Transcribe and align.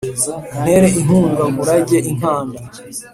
untere 0.57 0.87
inkunga 0.99 1.43
nkurage 1.51 1.97
inkanda 2.11 2.59